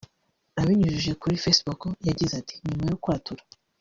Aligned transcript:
Abinyujije 0.61 1.11
kuri 1.21 1.41
Facebook 1.43 1.81
yagize 2.07 2.33
ati 2.41 2.53
“Nyuma 2.67 2.83
yo 2.91 2.97
kwatura 3.03 3.43